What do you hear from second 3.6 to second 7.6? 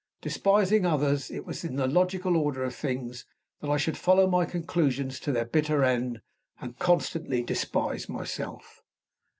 I should follow my conclusions to their bitter end, and consistently